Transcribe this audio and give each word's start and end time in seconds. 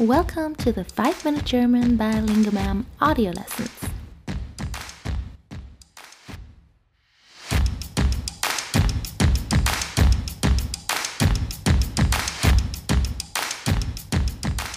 Welcome 0.00 0.54
to 0.56 0.72
the 0.72 0.84
5 0.84 1.22
Minute 1.26 1.44
German 1.44 1.96
by 1.96 2.12
Lingomam 2.14 2.86
audio 2.98 3.30
lessons. 3.30 3.70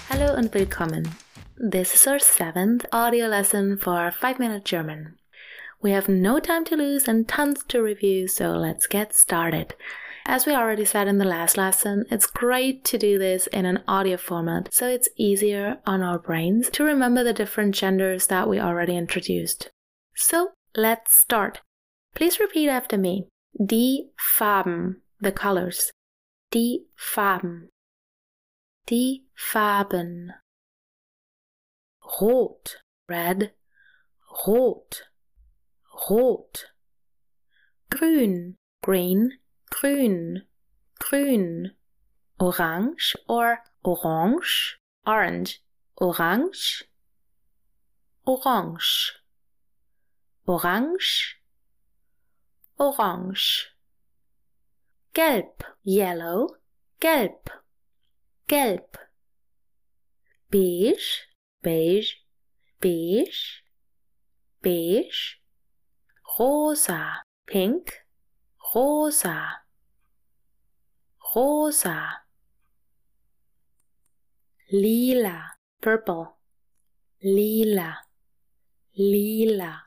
Hallo 0.10 0.36
and 0.36 0.54
willkommen. 0.54 1.06
This 1.58 1.96
is 1.96 2.06
our 2.08 2.20
seventh 2.20 2.86
audio 2.92 3.28
lesson 3.28 3.78
for 3.78 4.12
5 4.12 4.38
Minute 4.38 4.66
German. 4.66 5.16
We 5.82 5.92
have 5.92 6.10
no 6.10 6.40
time 6.40 6.66
to 6.66 6.76
lose 6.76 7.08
and 7.08 7.26
tons 7.26 7.64
to 7.70 7.82
review, 7.82 8.28
so 8.28 8.50
let's 8.58 8.86
get 8.86 9.16
started. 9.16 9.76
As 10.28 10.48
we 10.48 10.54
already 10.54 10.86
said 10.86 11.08
in 11.08 11.20
the 11.20 11.26
last 11.26 11.56
lesson, 11.56 12.06
it's 12.10 12.26
great 12.26 12.84
to 12.86 12.98
do 12.98 13.20
this 13.20 13.46
in 13.48 13.68
an 13.68 13.84
audio 13.88 14.18
format 14.18 14.74
so 14.74 14.88
it's 14.88 15.08
easier 15.18 15.78
on 15.86 16.02
our 16.02 16.18
brains 16.18 16.72
to 16.72 16.84
remember 16.84 17.24
the 17.24 17.32
different 17.32 17.76
genders 17.76 18.26
that 18.28 18.50
we 18.50 18.60
already 18.60 18.98
introduced. 18.98 19.70
So 20.16 20.54
let's 20.76 21.16
start. 21.16 21.62
Please 22.16 22.40
repeat 22.40 22.70
after 22.70 22.98
me. 22.98 23.28
Die 23.64 24.06
Farben, 24.18 24.96
the 25.22 25.32
colors. 25.32 25.92
Die 26.50 26.80
Farben. 26.98 27.68
Die 28.88 29.20
Farben. 29.38 30.30
Rot, 32.20 32.78
red, 33.08 33.52
rot, 34.48 35.04
rot. 36.10 36.66
Grün, 37.92 38.56
green, 38.82 39.32
grün, 39.72 40.48
grün, 41.00 41.76
orange 42.40 43.16
or 43.28 43.58
orange, 43.84 44.78
orange, 45.06 45.60
orange, 45.98 46.84
orange, 48.26 49.14
orange, 50.48 51.38
orange. 52.78 53.72
Gelb, 55.14 55.64
yellow, 55.84 56.58
gelb, 57.00 57.48
gelb. 58.48 58.98
Beige, 60.52 61.28
beige, 61.64 62.16
beige, 62.82 63.64
beige. 64.62 65.40
Rosa, 66.38 67.24
pink, 67.46 68.05
rosa, 68.76 69.64
rosa. 71.34 72.26
Lila, 74.70 75.54
purple, 75.82 76.36
lila, 77.24 78.00
lila. 78.98 79.84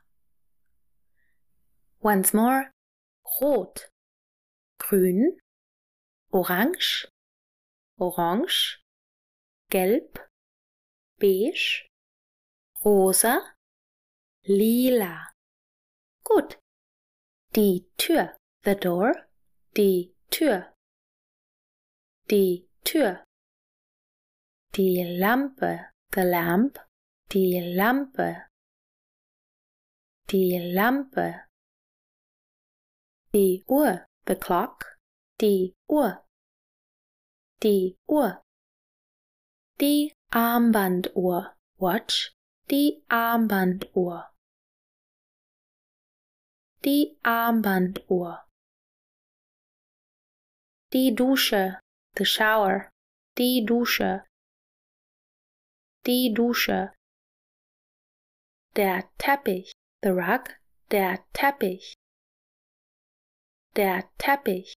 Once 2.00 2.32
more, 2.32 2.70
rot, 3.42 3.90
grün, 4.78 5.36
orange, 6.32 7.06
orange, 7.98 8.78
gelb, 9.70 10.16
beige, 11.18 11.84
rosa, 12.82 13.54
lila. 14.46 15.34
Gut. 16.24 16.56
Die 17.54 17.86
Tür, 17.96 18.37
the 18.68 18.74
door, 18.74 19.14
die 19.78 20.12
Tür, 20.30 20.74
die 22.30 22.68
Tür. 22.84 23.24
Die 24.76 25.02
Lampe, 25.18 25.86
the 26.12 26.20
lamp, 26.20 26.78
die 27.32 27.58
Lampe, 27.74 28.44
die 30.30 30.58
Lampe. 30.58 31.46
Die 33.32 33.64
Uhr, 33.66 34.04
the 34.26 34.34
clock, 34.34 34.98
die 35.40 35.72
Uhr, 35.88 36.22
die 37.62 37.96
Uhr. 38.06 38.42
Die 39.80 40.12
Armbanduhr, 40.30 41.54
watch, 41.78 42.34
die 42.68 43.02
Armbanduhr. 43.08 44.28
Die 46.84 47.18
Armbanduhr. 47.22 48.47
Die 50.92 51.14
Dusche, 51.14 51.80
the 52.16 52.24
shower, 52.24 52.88
die 53.36 53.64
Dusche, 53.64 54.24
die 56.06 56.32
Dusche. 56.32 56.92
Der 58.74 59.10
Teppich, 59.18 59.72
the 60.02 60.10
rug, 60.10 60.48
der 60.90 61.18
Teppich, 61.34 61.94
der 63.76 64.08
Teppich. 64.16 64.72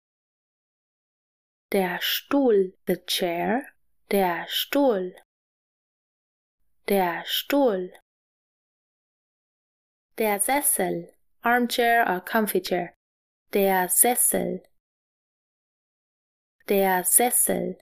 Der 1.70 2.00
Stuhl, 2.00 2.74
the 2.88 2.96
chair, 3.06 3.72
der 4.10 4.46
Stuhl, 4.48 5.14
der 6.88 7.24
Stuhl. 7.24 7.92
Der 10.18 10.40
Sessel, 10.40 11.14
armchair 11.42 12.04
or 12.08 12.20
comfy 12.20 12.60
chair. 12.60 12.94
Der 13.52 13.88
Sessel, 13.88 14.64
der 16.70 17.02
Sessel. 17.02 17.80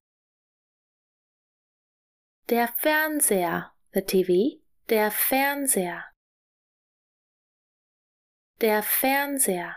Der 2.49 2.69
Fernseher, 2.69 3.75
the 3.93 4.01
TV, 4.01 4.63
der 4.89 5.11
Fernseher. 5.11 6.11
Der 8.63 8.83
Fernseher. 8.83 9.77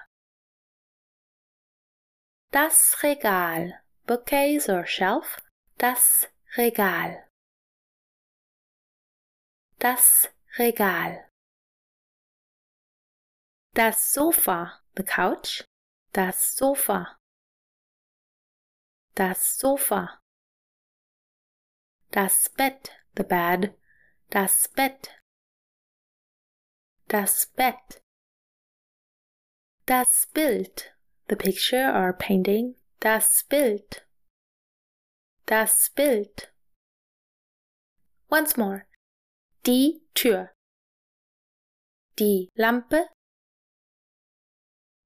Das 2.52 3.04
Regal, 3.04 3.84
bookcase 4.08 4.70
or 4.70 4.86
shelf, 4.86 5.42
das 5.78 6.30
Regal. 6.56 7.28
Das 9.80 10.30
Regal. 10.58 11.30
Das 13.74 14.14
Sofa, 14.14 14.82
the 14.96 15.04
couch, 15.04 15.66
das 16.14 16.56
Sofa. 16.56 17.21
Das 19.16 19.58
Sofa. 19.60 20.22
Das 22.12 22.50
Bett, 22.50 22.92
the 23.16 23.24
bed, 23.24 23.78
das 24.30 24.68
Bett. 24.70 25.22
Das 27.08 27.48
Bett. 27.48 28.02
Das 29.86 30.28
Bild, 30.28 30.96
the 31.28 31.36
picture 31.36 31.92
or 31.94 32.14
painting, 32.14 32.76
das 33.02 33.44
Bild. 33.44 34.08
Das 35.46 35.90
Bild. 35.90 36.54
Once 38.30 38.56
more. 38.56 38.86
Die 39.66 40.02
Tür. 40.14 40.54
Die 42.18 42.50
Lampe. 42.56 43.10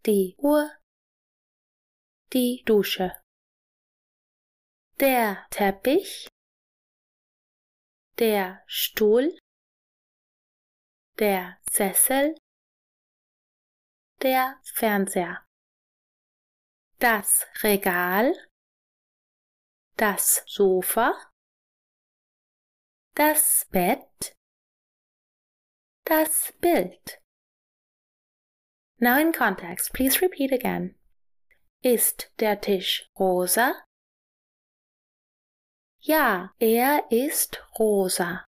Die 0.06 0.36
Uhr. 0.38 0.70
Die 2.32 2.64
Dusche. 2.66 3.25
Der 5.00 5.46
Teppich. 5.50 6.28
Der 8.18 8.64
Stuhl. 8.66 9.38
Der 11.20 11.58
Sessel. 11.70 12.36
Der 14.22 14.60
Fernseher. 14.64 15.46
Das 17.00 17.46
Regal 17.62 18.34
das 19.98 20.44
Sofa, 20.46 21.14
das 23.16 23.66
Bett, 23.72 24.36
das 26.04 26.54
Bild. 26.60 27.22
Now 29.00 29.18
in 29.18 29.32
context, 29.32 29.94
please 29.94 30.22
repeat 30.22 30.52
again. 30.52 30.96
Ist 31.82 32.32
der 32.40 32.60
Tisch 32.60 33.10
rosa? 33.18 33.86
Ja, 36.08 36.54
er 36.60 37.08
ist 37.10 37.58
rosa. 37.80 38.46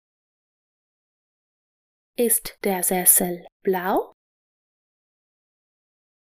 Ist 2.14 2.58
der 2.64 2.82
Sessel 2.82 3.46
blau? 3.62 4.12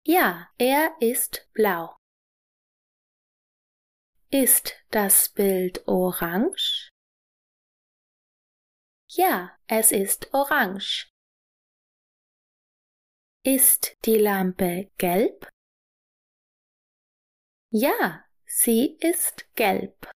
Ja, 0.08 0.50
er 0.58 0.96
ist 1.00 1.48
blau. 1.54 1.96
Ist 4.32 4.74
das 4.90 5.30
Bild 5.30 5.88
orange? 5.88 6.90
Ja, 9.12 9.56
es 9.68 9.92
ist 9.92 10.34
orange. 10.34 11.12
Ist 13.46 13.96
die 14.06 14.18
Lampe 14.18 14.92
gelb? 14.98 15.48
Ja, 17.72 18.26
sie 18.48 18.98
ist 19.00 19.48
gelb. 19.54 20.12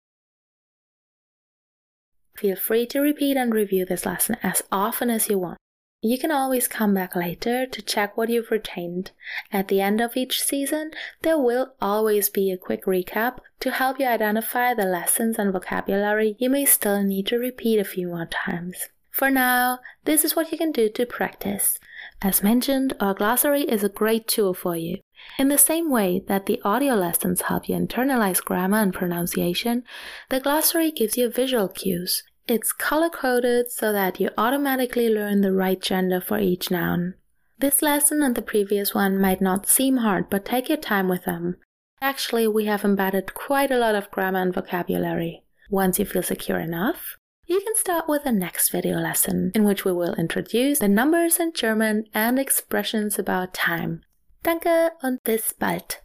Feel 2.43 2.57
free 2.57 2.87
to 2.87 2.99
repeat 2.99 3.37
and 3.37 3.55
review 3.55 3.85
this 3.85 4.05
lesson 4.05 4.37
as 4.43 4.65
often 4.73 5.09
as 5.11 5.29
you 5.29 5.39
want. 5.39 5.59
You 6.01 6.19
can 6.19 6.33
always 6.33 6.67
come 6.67 6.93
back 6.93 7.15
later 7.15 7.67
to 7.67 7.83
check 7.83 8.17
what 8.17 8.31
you've 8.31 8.51
retained. 8.51 9.13
At 9.53 9.69
the 9.69 9.81
end 9.81 10.01
of 10.01 10.17
each 10.17 10.43
season, 10.43 10.91
there 11.21 11.39
will 11.39 11.75
always 11.81 12.31
be 12.31 12.51
a 12.51 12.57
quick 12.57 12.85
recap 12.85 13.39
to 13.61 13.71
help 13.71 14.01
you 14.01 14.07
identify 14.07 14.75
the 14.75 14.87
lessons 14.87 15.39
and 15.39 15.53
vocabulary 15.53 16.35
you 16.41 16.51
may 16.51 16.65
still 16.65 17.01
need 17.05 17.29
to 17.29 17.39
repeat 17.39 17.79
a 17.79 17.85
few 17.85 18.09
more 18.09 18.27
times. 18.27 18.89
For 19.13 19.31
now, 19.31 19.79
this 20.05 20.25
is 20.25 20.35
what 20.35 20.51
you 20.51 20.59
can 20.59 20.73
do 20.73 20.89
to 20.89 21.07
practice. 21.07 21.79
As 22.21 22.43
mentioned, 22.43 22.95
our 22.99 23.15
glossary 23.15 23.63
is 23.63 23.85
a 23.85 23.89
great 23.89 24.27
tool 24.27 24.53
for 24.53 24.75
you. 24.75 24.99
In 25.39 25.47
the 25.47 25.59
same 25.59 25.93
way 25.93 26.25
that 26.27 26.47
the 26.47 26.61
audio 26.65 26.95
lessons 26.95 27.43
help 27.43 27.69
you 27.69 27.77
internalize 27.77 28.43
grammar 28.43 28.79
and 28.79 28.93
pronunciation, 28.93 29.85
the 30.29 30.41
glossary 30.41 30.91
gives 30.91 31.17
you 31.17 31.31
visual 31.31 31.69
cues. 31.69 32.25
It's 32.49 32.73
color 32.73 33.09
coded 33.09 33.71
so 33.71 33.93
that 33.93 34.19
you 34.19 34.31
automatically 34.37 35.09
learn 35.09 35.41
the 35.43 35.53
right 35.53 35.81
gender 35.81 36.21
for 36.21 36.39
each 36.39 36.71
noun. 36.71 37.15
This 37.59 37.83
lesson 37.83 38.23
and 38.23 38.35
the 38.35 38.43
previous 38.43 38.95
one 38.95 39.21
might 39.21 39.41
not 39.41 39.69
seem 39.69 39.99
hard, 39.99 40.29
but 40.29 40.45
take 40.45 40.69
your 40.69 40.79
time 40.79 41.09
with 41.09 41.25
them. 41.25 41.57
Actually, 42.01 42.49
we 42.49 42.65
have 42.65 42.85
embedded 42.85 43.35
quite 43.35 43.71
a 43.71 43.79
lot 43.79 43.95
of 43.95 44.11
grammar 44.11 44.41
and 44.41 44.53
vocabulary. 44.53 45.45
Once 45.71 46.01
you 46.01 46.05
feel 46.05 46.25
secure 46.25 46.59
enough, 46.59 47.17
you 47.47 47.61
can 47.61 47.77
start 47.77 48.09
with 48.09 48.25
the 48.25 48.33
next 48.33 48.71
video 48.71 48.99
lesson, 48.99 49.53
in 49.55 49.63
which 49.63 49.85
we 49.85 49.93
will 49.93 50.15
introduce 50.15 50.81
the 50.81 50.89
numbers 50.89 51.39
in 51.39 51.53
German 51.53 52.07
and 52.13 52.39
expressions 52.39 53.19
about 53.19 53.55
time. 53.55 54.03
Danke 54.43 54.91
und 55.03 55.23
bis 55.23 55.53
bald! 55.53 55.99